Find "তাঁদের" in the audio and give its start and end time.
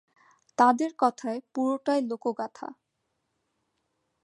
0.57-0.91